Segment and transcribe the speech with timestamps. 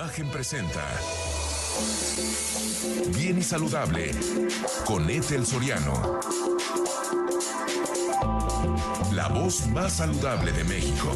[0.00, 0.82] Imagen presenta
[3.14, 4.12] Bien y Saludable
[4.86, 6.20] con Ethel Soriano.
[9.12, 11.12] La voz más saludable de México.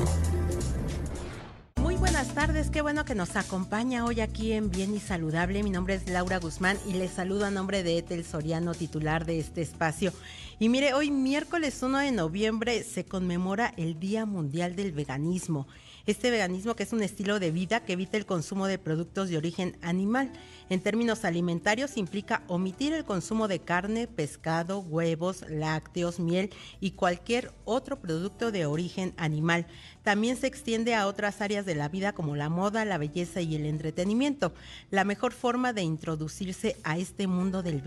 [1.80, 5.62] Muy buenas tardes, qué bueno que nos acompaña hoy aquí en Bien y Saludable.
[5.62, 9.38] Mi nombre es Laura Guzmán y les saludo a nombre de Ethel Soriano, titular de
[9.38, 10.12] este espacio.
[10.58, 15.66] Y mire, hoy miércoles 1 de noviembre se conmemora el Día Mundial del Veganismo.
[16.06, 19.38] Este veganismo que es un estilo de vida que evita el consumo de productos de
[19.38, 20.30] origen animal.
[20.68, 27.52] En términos alimentarios implica omitir el consumo de carne, pescado, huevos, lácteos, miel y cualquier
[27.64, 29.66] otro producto de origen animal.
[30.02, 33.56] También se extiende a otras áreas de la vida como la moda, la belleza y
[33.56, 34.52] el entretenimiento.
[34.90, 37.80] La mejor forma de introducirse a este mundo del,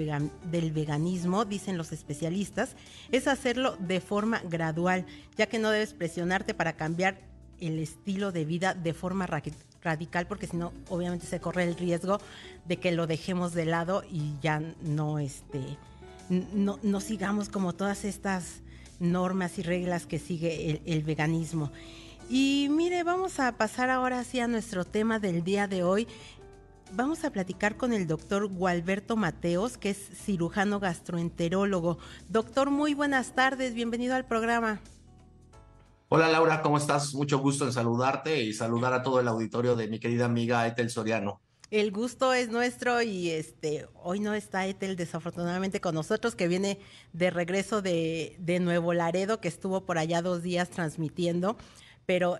[0.72, 2.76] veganismo, dicen los especialistas,
[3.12, 5.06] es hacerlo de forma gradual,
[5.38, 9.28] ya que no debes presionarte para cambiar el estilo de vida de forma
[9.82, 12.20] radical, porque si no, obviamente se corre el riesgo
[12.66, 15.62] de que lo dejemos de lado y ya no, este,
[16.30, 18.62] no, no sigamos como todas estas
[19.00, 21.72] normas y reglas que sigue el, el veganismo.
[22.30, 26.08] Y mire, vamos a pasar ahora sí a nuestro tema del día de hoy.
[26.92, 31.98] Vamos a platicar con el doctor Gualberto Mateos, que es cirujano gastroenterólogo.
[32.30, 34.80] Doctor, muy buenas tardes, bienvenido al programa.
[36.10, 37.14] Hola Laura, ¿cómo estás?
[37.14, 40.90] Mucho gusto en saludarte y saludar a todo el auditorio de mi querida amiga Etel
[40.90, 41.42] Soriano.
[41.70, 46.80] El gusto es nuestro y este hoy no está Etel desafortunadamente con nosotros, que viene
[47.12, 51.58] de regreso de, de Nuevo Laredo, que estuvo por allá dos días transmitiendo,
[52.06, 52.38] pero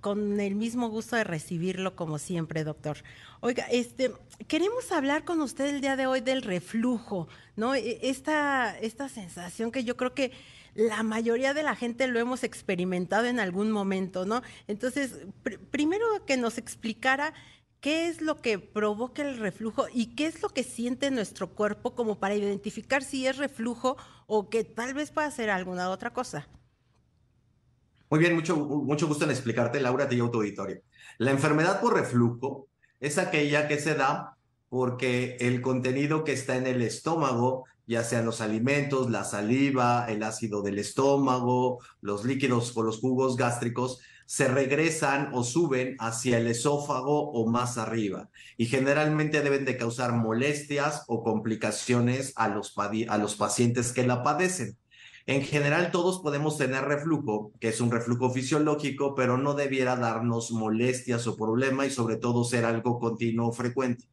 [0.00, 2.98] con el mismo gusto de recibirlo como siempre, doctor.
[3.40, 4.12] Oiga, este,
[4.48, 7.74] queremos hablar con usted el día de hoy del reflujo, ¿no?
[7.74, 10.32] E, esta, esta sensación que yo creo que
[10.74, 14.42] la mayoría de la gente lo hemos experimentado en algún momento, ¿no?
[14.66, 15.26] Entonces,
[15.70, 17.32] primero que nos explicara
[17.80, 21.94] qué es lo que provoca el reflujo y qué es lo que siente nuestro cuerpo
[21.94, 26.48] como para identificar si es reflujo o que tal vez pueda ser alguna otra cosa.
[28.10, 30.80] Muy bien, mucho, mucho gusto en explicarte, Laura, te y tu auditorio.
[31.18, 32.68] La enfermedad por reflujo
[33.00, 34.36] es aquella que se da
[34.68, 40.22] porque el contenido que está en el estómago ya sean los alimentos, la saliva, el
[40.22, 46.46] ácido del estómago, los líquidos o los jugos gástricos, se regresan o suben hacia el
[46.46, 52.74] esófago o más arriba y generalmente deben de causar molestias o complicaciones a los,
[53.08, 54.76] a los pacientes que la padecen.
[55.26, 60.50] En general todos podemos tener reflujo, que es un reflujo fisiológico, pero no debiera darnos
[60.50, 64.04] molestias o problema y sobre todo ser algo continuo o frecuente.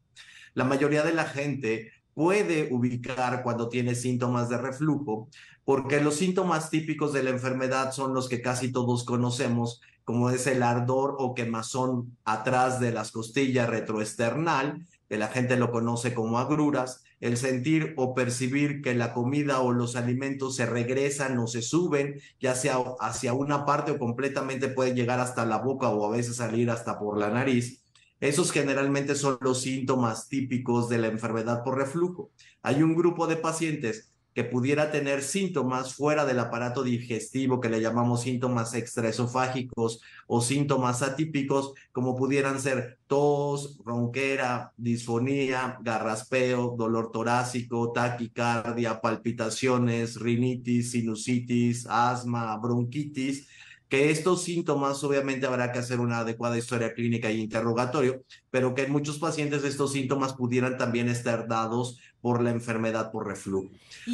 [0.54, 5.28] La mayoría de la gente puede ubicar cuando tiene síntomas de reflujo,
[5.66, 10.46] porque los síntomas típicos de la enfermedad son los que casi todos conocemos, como es
[10.46, 16.38] el ardor o quemazón atrás de las costillas retroesternal, que la gente lo conoce como
[16.38, 21.62] agruras, el sentir o percibir que la comida o los alimentos se regresan o se
[21.62, 26.14] suben, ya sea hacia una parte o completamente puede llegar hasta la boca o a
[26.14, 27.82] veces salir hasta por la nariz
[28.22, 32.30] esos generalmente son los síntomas típicos de la enfermedad por reflujo.
[32.62, 37.80] Hay un grupo de pacientes que pudiera tener síntomas fuera del aparato digestivo que le
[37.80, 47.92] llamamos síntomas extraesofágicos o síntomas atípicos, como pudieran ser tos, ronquera, disfonía, garraspeo, dolor torácico,
[47.92, 53.48] taquicardia, palpitaciones, rinitis, sinusitis, asma, bronquitis
[53.92, 58.84] que estos síntomas obviamente habrá que hacer una adecuada historia clínica y interrogatorio, pero que
[58.84, 63.68] en muchos pacientes estos síntomas pudieran también estar dados por la enfermedad por reflujo.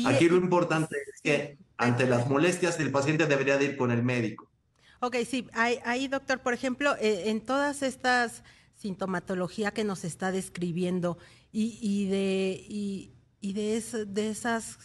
[0.04, 3.92] Aquí e lo importante es que ante las molestias el paciente debería de ir con
[3.92, 4.50] el médico.
[4.98, 8.42] Ok, sí, ahí, doctor, por ejemplo, eh, en todas estas
[8.74, 11.18] sintomatología que nos está describiendo
[11.52, 14.76] y, de, y, de, de esas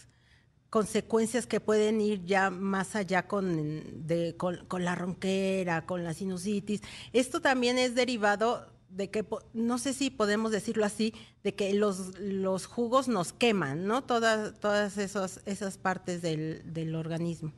[0.74, 4.04] consecuencias que pueden ir ya más allá con,
[4.36, 6.80] con, la ronquera, con la sinusitis.
[7.12, 12.18] Esto también es derivado de que, no sé si podemos decirlo así, de que los,
[12.18, 14.02] los jugos nos queman, ¿no?
[14.02, 17.52] Todas, todas esos, esas partes del, del organismo.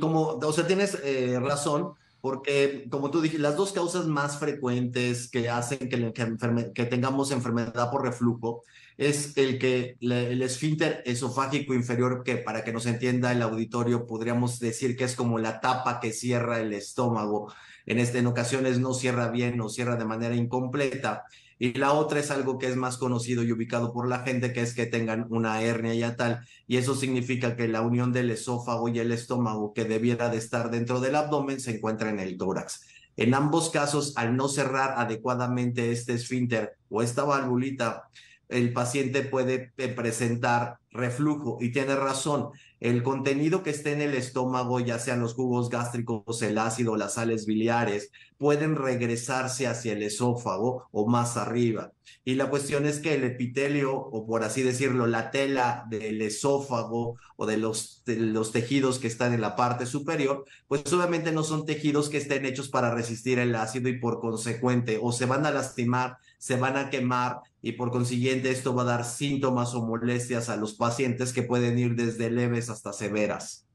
[0.00, 1.94] Como, o sea, tienes eh, razón,
[2.28, 8.04] porque como tú dijiste, las dos causas más frecuentes que hacen que, tengamos enfermedad por
[8.04, 8.64] reflujo
[8.98, 14.58] es el que el esfínter esofágico inferior, que para que nos entienda el auditorio, podríamos
[14.58, 17.50] decir que es como la tapa que cierra el estómago.
[17.86, 21.24] En, este, en ocasiones no cierra bien o cierra de manera incompleta.
[21.58, 24.62] Y la otra es algo que es más conocido y ubicado por la gente, que
[24.62, 26.40] es que tengan una hernia y tal.
[26.66, 30.70] Y eso significa que la unión del esófago y el estómago, que debiera de estar
[30.70, 32.86] dentro del abdomen, se encuentra en el tórax.
[33.16, 38.04] En ambos casos, al no cerrar adecuadamente este esfínter o esta valvulita,
[38.48, 42.50] el paciente puede eh, presentar reflujo y tiene razón.
[42.80, 47.14] El contenido que esté en el estómago, ya sean los jugos gástricos, el ácido, las
[47.14, 51.92] sales biliares, pueden regresarse hacia el esófago o más arriba.
[52.24, 57.16] Y la cuestión es que el epitelio, o por así decirlo, la tela del esófago
[57.36, 61.42] o de los, de los tejidos que están en la parte superior, pues obviamente no
[61.42, 65.46] son tejidos que estén hechos para resistir el ácido y por consecuente o se van
[65.46, 69.84] a lastimar, se van a quemar y por consiguiente esto va a dar síntomas o
[69.84, 73.66] molestias a los pacientes que pueden ir desde leves hasta severas.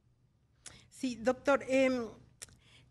[0.90, 2.08] Sí, doctor, em,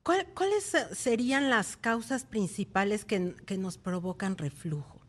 [0.02, 5.00] ¿cuáles serían las causas principales que, que nos provocan reflujo?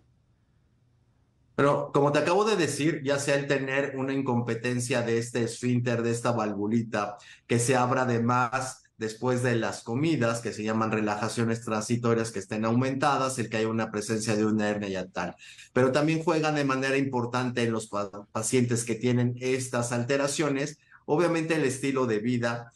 [1.56, 6.02] Pero como te acabo de decir, ya sea el tener una incompetencia de este esfínter,
[6.02, 10.92] de esta valvulita, que se abra de más después de las comidas, que se llaman
[10.92, 15.36] relajaciones transitorias que estén aumentadas, el que haya una presencia de una hernia y tal.
[15.74, 17.90] Pero también juegan de manera importante en los
[18.32, 22.72] pacientes que tienen estas alteraciones, obviamente el estilo de vida.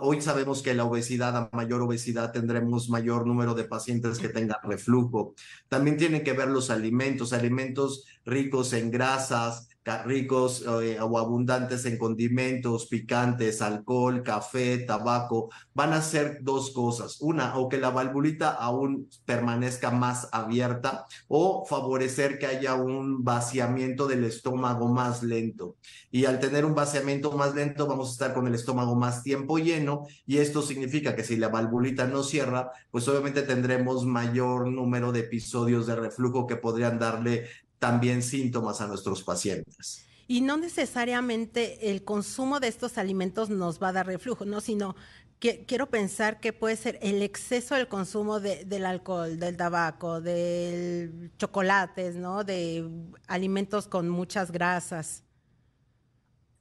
[0.00, 4.58] hoy sabemos que la obesidad, a mayor obesidad, tendremos mayor número de pacientes que tengan
[4.62, 5.34] reflujo.
[5.68, 11.96] También tienen que ver los alimentos, alimentos ricos en grasas, ricos eh, o abundantes en
[11.96, 17.20] condimentos, picantes, alcohol, café, tabaco, van a ser dos cosas.
[17.20, 24.06] Una, o que la valvulita aún permanezca más abierta o favorecer que haya un vaciamiento
[24.06, 25.76] del estómago más lento.
[26.10, 29.58] Y al tener un vaciamiento más lento, vamos a estar con el estómago más tiempo
[29.58, 35.12] lleno y esto significa que si la valvulita no cierra, pues obviamente tendremos mayor número
[35.12, 40.04] de episodios de reflujo que podrían darle también síntomas a nuestros pacientes.
[40.26, 44.60] Y no necesariamente el consumo de estos alimentos nos va a dar reflujo, ¿no?
[44.60, 44.94] Sino
[45.38, 51.30] que quiero pensar que puede ser el exceso del consumo del alcohol, del tabaco, del
[51.38, 52.44] chocolates, ¿no?
[52.44, 52.86] De
[53.26, 55.24] alimentos con muchas grasas.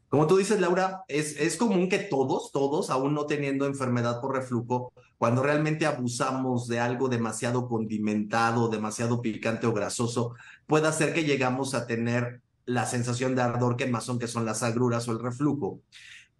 [0.10, 4.34] Como tú dices, Laura, es, es común que todos, todos, aún no teniendo enfermedad por
[4.36, 10.36] reflujo, cuando realmente abusamos de algo demasiado condimentado, demasiado picante o grasoso,
[10.68, 15.08] puede hacer que llegamos a tener la sensación de ardor quemazón, que son las agruras
[15.08, 15.81] o el reflujo.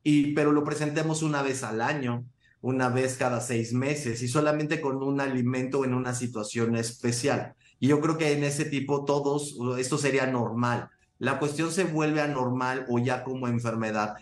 [0.04, 2.26] Y, pero lo presentemos una vez al año,
[2.62, 7.56] una vez cada seis meses y solamente con un alimento en una situación especial.
[7.80, 10.90] Y yo creo que en ese tipo todos, esto sería normal
[11.20, 14.16] la cuestión se vuelve anormal o ya como enfermedad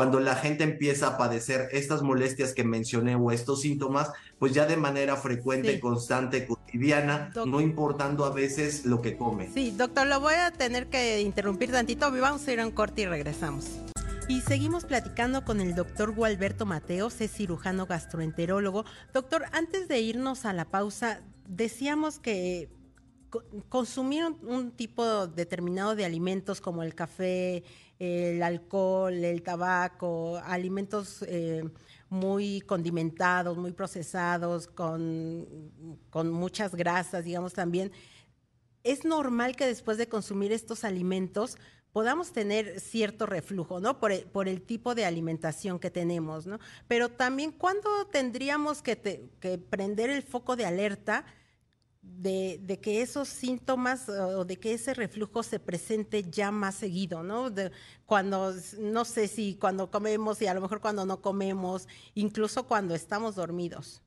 [0.00, 4.64] cuando la gente empieza a padecer estas molestias que mencioné o estos síntomas, pues ya
[4.64, 9.50] de manera frecuente, constante, cotidiana, no importando a veces lo que come.
[9.52, 13.02] Sí, doctor, lo voy a tener que interrumpir tantito, vamos a ir a un corte
[13.02, 13.66] y regresamos.
[14.26, 18.86] Y seguimos platicando con el doctor Gualberto Mateos, es cirujano gastroenterólogo.
[19.12, 22.70] Doctor, antes de irnos a la pausa, decíamos que
[23.68, 27.62] consumir un, tipo determinado de alimentos como el café,
[27.98, 31.68] el alcohol, el tabaco, alimentos eh,
[32.08, 35.46] muy condimentados, muy procesados, con,
[36.10, 37.92] con muchas grasas, digamos también,
[38.82, 41.58] es normal que después de consumir estos alimentos
[41.92, 43.98] podamos tener cierto reflujo, ¿no?
[43.98, 46.58] Por el, por el tipo de alimentación que tenemos, ¿no?
[46.86, 51.24] Pero también, ¿cuándo tendríamos que, que prender el foco de alerta?
[52.02, 57.50] De, que esos síntomas o de que ese reflujo se presente ya más seguido, ¿no?
[58.06, 62.94] cuando, no sé si cuando comemos y a lo mejor cuando no comemos, incluso cuando
[62.94, 64.02] estamos dormidos.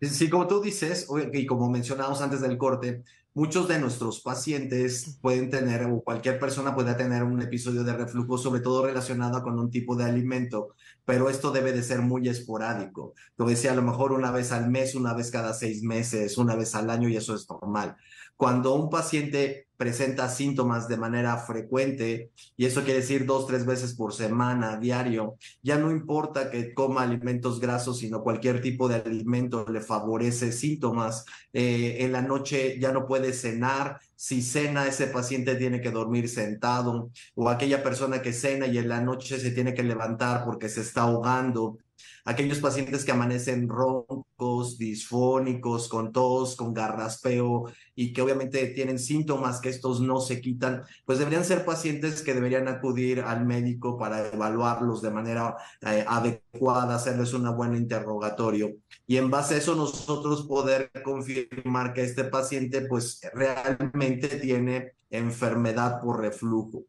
[0.00, 5.50] Sí, como tú dices, y como mencionamos antes del corte, muchos de nuestros pacientes pueden
[5.50, 9.70] tener, o cualquier persona puede tener un episodio de reflujo, sobre todo relacionado con un
[9.70, 10.68] tipo de alimento,
[11.04, 13.14] pero esto debe de ser muy esporádico.
[13.36, 16.54] Lo decía, a lo mejor una vez al mes, una vez cada seis meses, una
[16.54, 17.96] vez al año, y eso es normal.
[18.36, 23.94] Cuando un paciente presenta síntomas de manera frecuente, y eso quiere decir dos, tres veces
[23.94, 29.66] por semana, diario, ya no importa que coma alimentos grasos, sino cualquier tipo de alimento
[29.68, 31.24] le favorece síntomas.
[31.52, 36.28] Eh, en la noche ya no puede cenar, si cena ese paciente tiene que dormir
[36.28, 40.68] sentado, o aquella persona que cena y en la noche se tiene que levantar porque
[40.68, 41.78] se está ahogando
[42.24, 49.60] aquellos pacientes que amanecen roncos, disfónicos, con tos, con garraspeo y que obviamente tienen síntomas
[49.60, 54.28] que estos no se quitan, pues deberían ser pacientes que deberían acudir al médico para
[54.28, 58.74] evaluarlos de manera eh, adecuada, hacerles un buen interrogatorio
[59.06, 66.00] y en base a eso nosotros poder confirmar que este paciente pues realmente tiene enfermedad
[66.00, 66.84] por reflujo.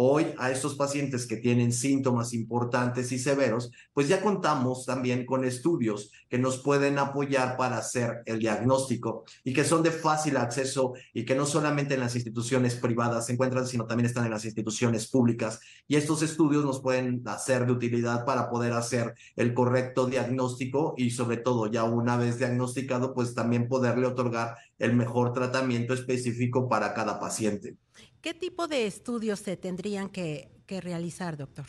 [0.00, 5.44] Hoy a estos pacientes que tienen síntomas importantes y severos, pues ya contamos también con
[5.44, 10.92] estudios que nos pueden apoyar para hacer el diagnóstico y que son de fácil acceso
[11.12, 14.44] y que no solamente en las instituciones privadas se encuentran, sino también están en las
[14.44, 15.58] instituciones públicas.
[15.88, 21.10] Y estos estudios nos pueden hacer de utilidad para poder hacer el correcto diagnóstico y
[21.10, 26.94] sobre todo ya una vez diagnosticado, pues también poderle otorgar el mejor tratamiento específico para
[26.94, 27.78] cada paciente.
[28.20, 31.66] ¿Qué tipo de estudios se tendrían que, realizar, doctor?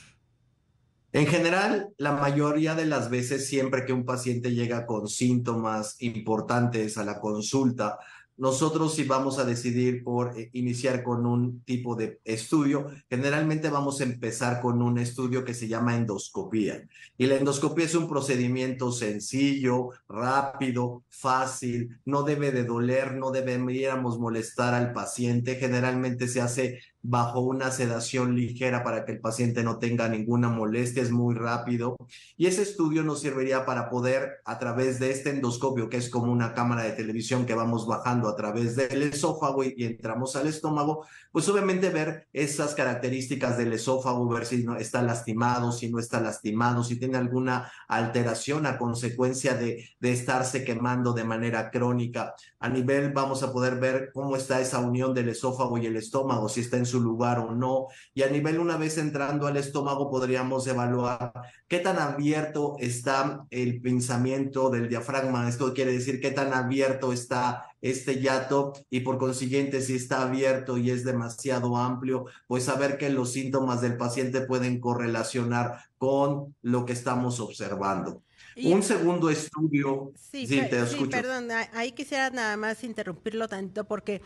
[1.12, 6.98] En general, la mayoría de las veces, siempre que un paciente llega con síntomas importantes
[6.98, 8.00] a la consulta,
[8.40, 14.00] nosotros si vamos a decidir por eh, iniciar con un tipo de estudio, generalmente vamos
[14.00, 16.88] a empezar con un estudio que se llama endoscopía.
[17.18, 24.18] Y la endoscopía es un procedimiento sencillo, rápido, fácil, no debe de doler, no deberíamos
[24.18, 25.56] molestar al paciente.
[25.56, 31.02] Generalmente se hace bajo una sedación ligera para que el paciente no tenga ninguna molestia,
[31.02, 31.96] es muy rápido.
[32.36, 36.32] Y ese estudio nos serviría para poder, a través de este endoscopio, que es como
[36.32, 41.06] una cámara de televisión que vamos bajando a través del esófago y, entramos al estómago,
[41.32, 46.20] pues obviamente ver esas características del esófago, ver si no está lastimado, si no está
[46.20, 52.36] lastimado, si tiene alguna alteración a consecuencia de, de estarse quemando de manera crónica.
[52.60, 56.50] A nivel, vamos a poder ver cómo está esa unión del esófago y el estómago,
[56.50, 57.88] si está en su lugar o no.
[58.14, 61.32] Y a nivel, una vez entrando al estómago, podríamos evaluar
[61.68, 65.48] qué tan abierto está el pensamiento del diafragma.
[65.48, 70.78] Esto quiere decir qué tan abierto está este yato y por consiguiente si está abierto
[70.78, 76.86] y es demasiado amplio, pues saber que los síntomas del paciente pueden correlacionar con lo
[76.86, 78.24] que estamos observando.
[78.64, 80.12] un segundo estudio.
[80.16, 81.10] Sí, te escucho.
[81.10, 84.22] perdón, ahí quisiera nada más interrumpirlo tanto porque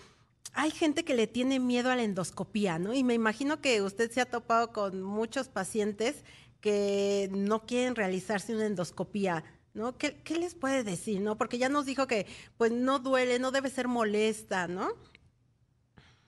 [0.54, 2.94] hay gente que le tiene miedo a la endoscopía, ¿no?
[2.94, 6.24] Y me imagino que usted se ha topado con muchos pacientes
[6.62, 9.98] que no quieren realizarse una endoscopía, ¿no?
[9.98, 11.38] ¿Qué, ¿Qué, les puede decir, no?
[11.38, 14.90] Porque ya nos dijo que pues no duele, no debe ser molesta, ¿no?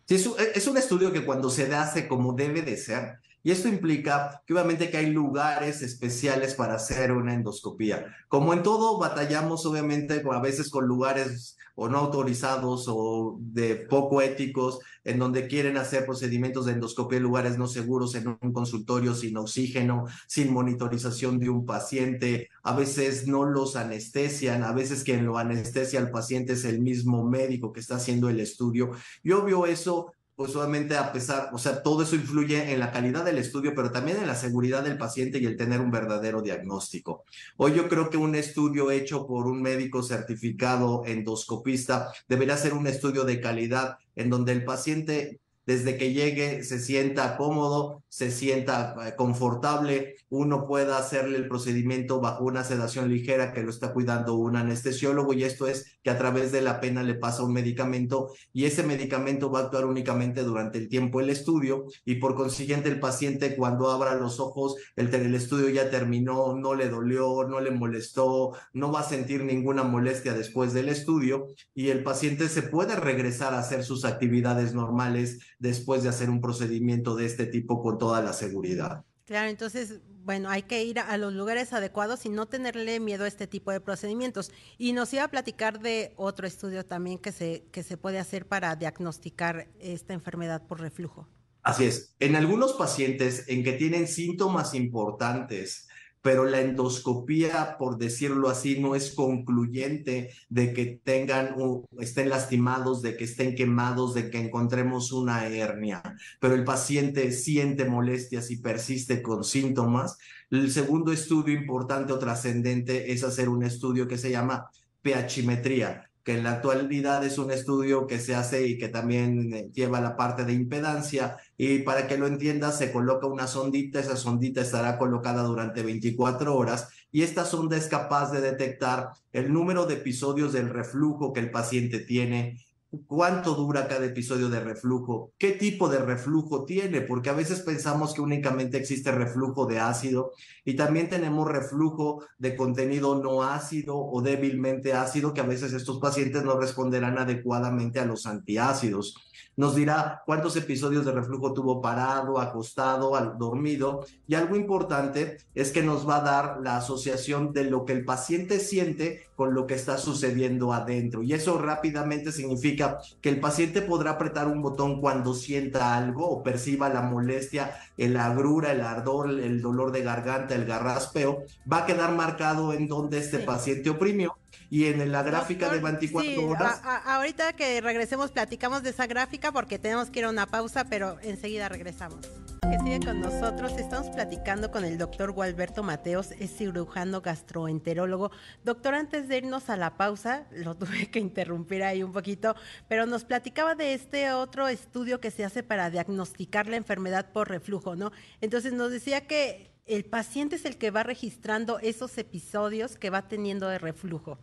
[0.07, 3.51] Sí, es un, es un estudio que cuando se hace como debe de ser, y
[3.51, 8.07] esto implica que obviamente que hay lugares especiales para hacer una endoscopía.
[8.27, 14.23] Como en todo, batallamos obviamente a veces con lugares o no autorizados o de poco
[14.23, 19.13] éticos, en donde quieren hacer procedimientos de endoscopia en lugares no seguros, en un consultorio
[19.13, 25.23] sin oxígeno, sin monitorización de un paciente, a veces no los anestesian, a veces quien
[25.23, 28.89] lo anestesia al paciente es el mismo médico que está haciendo el estudio.
[29.21, 33.23] Y obvio eso pues obviamente a pesar, o sea, todo eso influye en la calidad
[33.23, 37.23] del estudio, pero también en la seguridad del paciente y el tener un verdadero diagnóstico.
[37.57, 42.87] Hoy yo creo que un estudio hecho por un médico certificado endoscopista debería ser un
[42.87, 48.95] estudio de calidad en donde el paciente desde que llegue se sienta cómodo, se sienta
[49.05, 54.35] eh, confortable, uno pueda hacerle el procedimiento bajo una sedación ligera que lo está cuidando
[54.35, 58.31] un anestesiólogo y esto es que a través de la pena le pasa un medicamento
[58.53, 62.89] y ese medicamento va a actuar únicamente durante el tiempo del estudio y por consiguiente
[62.89, 67.59] el paciente cuando abra los ojos, el, el estudio ya terminó, no le dolió, no
[67.59, 72.61] le molestó, no va a sentir ninguna molestia después del estudio y el paciente se
[72.61, 77.81] puede regresar a hacer sus actividades normales después de hacer un procedimiento de este tipo
[77.81, 79.05] con toda la seguridad.
[79.25, 83.27] Claro, entonces, bueno, hay que ir a los lugares adecuados y no tenerle miedo a
[83.27, 84.51] este tipo de procedimientos.
[84.77, 88.47] Y nos iba a platicar de otro estudio también que se, que se puede hacer
[88.47, 91.27] para diagnosticar esta enfermedad por reflujo.
[91.63, 92.15] Así es.
[92.19, 95.87] En algunos pacientes en que tienen síntomas importantes
[96.25, 103.03] pero la endoscopía, por decirlo así, no es concluyente de que tengan o estén lastimados,
[103.03, 106.01] de que estén quemados, de que encontremos una hernia,
[106.39, 110.17] pero el paciente siente molestias y persiste con síntomas.
[110.49, 114.71] El segundo estudio importante o trascendente es hacer un estudio que se llama
[115.03, 119.69] pHimetría que en la actualidad es un estudio que se hace y que también eh,
[119.71, 121.37] lleva la parte de impedancia.
[121.57, 126.55] Y para que lo entiendas, se coloca una sondita, esa sondita estará colocada durante 24
[126.55, 131.39] horas y esta sonda es capaz de detectar el número de episodios del reflujo que
[131.39, 132.65] el paciente tiene,
[133.07, 138.13] cuánto dura cada episodio de reflujo, qué tipo de reflujo tiene, porque a veces pensamos
[138.13, 140.31] que únicamente existe reflujo de ácido
[140.63, 145.99] y también tenemos reflujo de contenido no ácido o débilmente ácido, que a veces estos
[145.99, 149.24] pacientes no responderán adecuadamente a los antiácidos
[149.57, 154.05] nos dirá cuántos episodios de reflujo tuvo parado, acostado, dormido.
[154.27, 158.05] Y algo importante es que nos va a dar la asociación de lo que el
[158.05, 161.23] paciente siente con lo que está sucediendo adentro.
[161.23, 166.43] Y eso rápidamente significa que el paciente podrá apretar un botón cuando sienta algo o
[166.43, 171.43] perciba la molestia, el agrura, el ardor, el dolor de garganta, el garraspeo.
[171.71, 174.35] Va a quedar marcado en donde este paciente oprimió
[174.75, 176.81] y en la gráfica de 24 horas.
[177.05, 181.17] ahorita que regresemos platicamos de esa gráfica porque tenemos que ir a una pausa, pero
[181.21, 182.19] enseguida regresamos
[182.61, 183.71] que sigue con nosotros.
[183.77, 188.31] Estamos platicando con el doctor Gualberto Mateos, es cirujano gastroenterólogo.
[188.65, 192.53] Doctor, antes de irnos a la pausa, lo tuve que interrumpir ahí un poquito,
[192.89, 197.47] pero nos platicaba de este otro estudio que se hace para diagnosticar la enfermedad por
[197.47, 198.11] reflujo, ¿no?
[198.41, 203.29] Entonces nos decía que el paciente es el que va registrando esos episodios que va
[203.29, 204.37] teniendo de reflujo.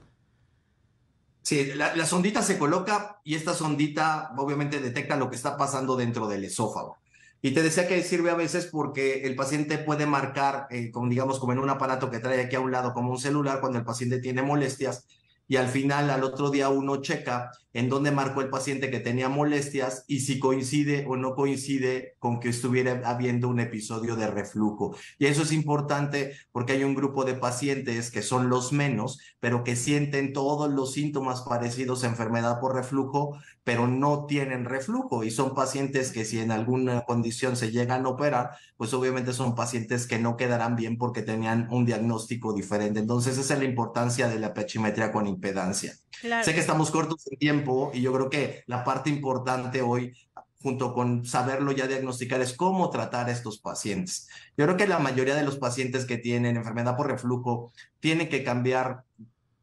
[1.43, 6.29] Sí, la, sondita se coloca y esta sondita obviamente detecta lo que está pasando dentro
[6.29, 6.99] del esófago.
[7.43, 11.41] Y te decía que sirve a veces porque el paciente puede marcar, eh, como digamos,
[11.41, 13.85] como en un aparato que trae aquí a un lado como un celular, cuando el
[13.85, 15.05] paciente tiene molestias,
[15.53, 19.29] y al final, al otro día, uno checa en dónde marcó el paciente que tenía
[19.29, 24.97] molestias y si coincide o no coincide con que estuviera habiendo un episodio de reflujo.
[25.19, 29.65] Y eso es importante porque hay un grupo de pacientes que son los menos, pero
[29.65, 35.31] que sienten todos los síntomas parecidos a enfermedad por reflujo, pero no tienen reflujo y
[35.31, 40.07] son pacientes que si en alguna condición se llegan a operar, pues obviamente son pacientes
[40.07, 43.01] que no quedarán bien porque tenían un diagnóstico diferente.
[43.01, 45.95] Entonces esa es la importancia de la pechimetría con impedancia.
[46.45, 50.17] Sé que estamos cortos en tiempo y yo creo que la parte importante hoy
[50.63, 54.29] junto con saberlo ya diagnosticar es cómo tratar a estos pacientes.
[54.57, 58.45] Yo creo que la mayoría de los pacientes que tienen enfermedad por reflujo tienen que
[58.45, 59.03] cambiar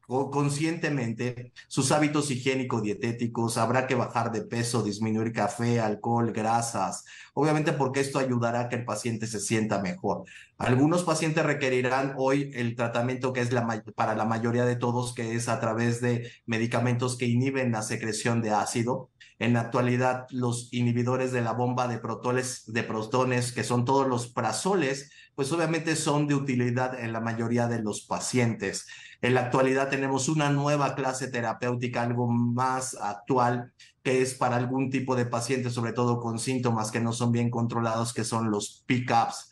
[0.06, 8.00] conscientemente sus hábitos higiénico-dietéticos, habrá que bajar de peso, disminuir café, alcohol, grasas, obviamente porque
[8.00, 10.24] esto ayudará a que el paciente se sienta mejor.
[10.60, 15.34] Algunos pacientes requerirán hoy el tratamiento que es la, para la mayoría de todos, que
[15.34, 19.08] es a través de medicamentos que inhiben la secreción de ácido.
[19.38, 24.06] En la actualidad, los inhibidores de la bomba de protones, de protones, que son todos
[24.06, 28.86] los prazoles, pues obviamente son de utilidad en la mayoría de los pacientes.
[29.22, 34.90] En la actualidad tenemos una nueva clase terapéutica, algo más actual, que es para algún
[34.90, 38.84] tipo de paciente, sobre todo con síntomas que no son bien controlados, que son los
[38.86, 39.49] pick-ups.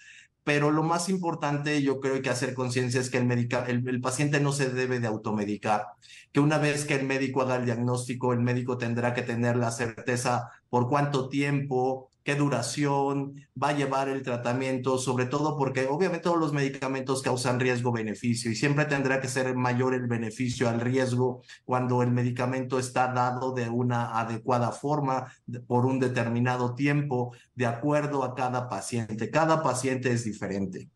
[0.49, 4.51] Pero lo más importante, yo creo que hacer conciencia es que el, el paciente no
[4.51, 5.89] se debe de automedicar,
[6.33, 9.71] que una vez que el médico haga el diagnóstico, el médico tendrá que tener la
[9.71, 16.25] certeza por cuánto tiempo, qué duración va a llevar el tratamiento, sobre todo porque obviamente
[16.25, 21.41] todos los medicamentos causan riesgo-beneficio y siempre tendrá que ser mayor el beneficio al riesgo
[21.65, 25.33] cuando el medicamento está dado de una adecuada forma
[25.67, 29.31] por un determinado tiempo, de acuerdo a cada paciente.
[29.31, 30.91] Cada paciente es diferente.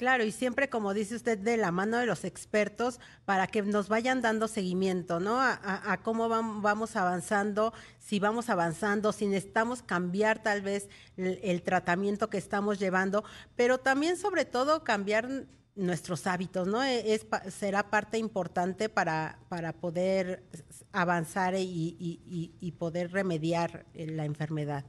[0.00, 3.90] Claro, y siempre, como dice usted, de la mano de los expertos para que nos
[3.90, 5.38] vayan dando seguimiento, ¿no?
[5.38, 12.38] A, cómo vamos avanzando, si vamos avanzando, si necesitamos cambiar tal vez el, tratamiento que
[12.38, 13.24] estamos llevando,
[13.56, 15.28] pero también, sobre todo, cambiar
[15.74, 16.82] nuestros hábitos, ¿no?
[16.82, 20.44] E, es, será parte importante para, para poder
[20.92, 24.86] avanzar y, y poder remediar eh, la enfermedad.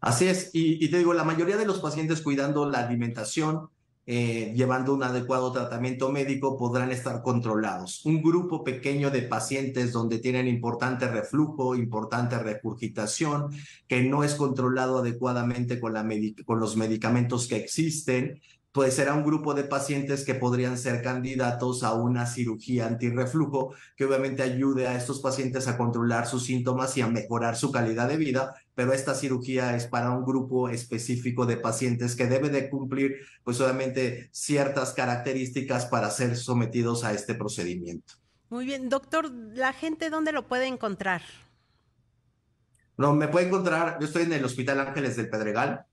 [0.00, 3.68] Así es, y, te digo, la mayoría de los pacientes cuidando la alimentación,
[4.10, 8.06] eh, llevando un adecuado tratamiento médico podrán estar controlados.
[8.06, 13.50] Un grupo pequeño de pacientes donde tienen importante reflujo, importante regurgitación,
[13.86, 15.92] que no es controlado adecuadamente con,
[16.58, 18.40] los medicamentos que existen,
[18.72, 24.04] pues será un grupo de pacientes que podrían ser candidatos a una cirugía antirreflujo que
[24.04, 28.16] obviamente ayude a estos pacientes a controlar sus síntomas y a mejorar su calidad de
[28.16, 33.16] vida pero esta cirugía es para un grupo específico de pacientes que debe de cumplir,
[33.42, 38.14] pues obviamente, ciertas características para ser sometidos a este procedimiento.
[38.50, 41.22] Muy bien, doctor, ¿la gente dónde lo puede encontrar?
[42.96, 45.84] No, me puede encontrar, yo estoy en el Hospital Ángeles del Pedregal,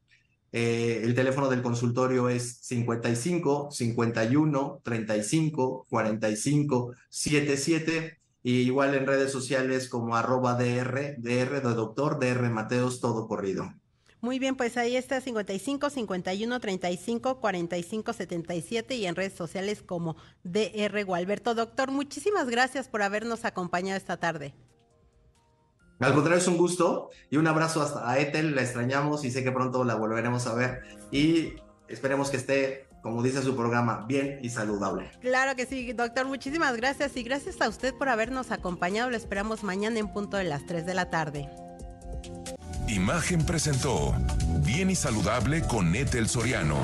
[0.57, 9.33] eh, el teléfono del consultorio es 55 51 35 45 77 y igual en redes
[9.33, 13.73] sociales como arroba DR, DR de doctor, DR Mateos, todo corrido.
[14.21, 20.15] Muy bien, pues ahí está 55 51 35 45 77 y en redes sociales como
[20.45, 21.53] DR Gualberto.
[21.53, 24.53] Doctor, muchísimas gracias por habernos acompañado esta tarde.
[25.99, 29.43] Al contrario, es un gusto y un abrazo hasta a Ethel, la extrañamos y sé
[29.43, 30.81] que pronto la volveremos a ver
[31.11, 31.53] y
[31.87, 35.11] esperemos que esté como dice su programa, bien y saludable.
[35.21, 39.11] Claro que sí, doctor, muchísimas gracias y gracias a usted por habernos acompañado.
[39.11, 41.47] Lo esperamos mañana en punto de las 3 de la tarde.
[42.87, 44.15] Imagen presentó
[44.65, 46.79] Bien y Saludable con Etel Soriano,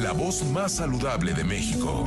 [0.00, 2.06] la voz más saludable de México.